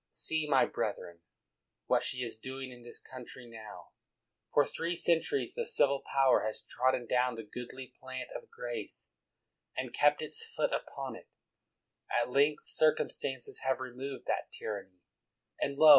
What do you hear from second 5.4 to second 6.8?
the civil power has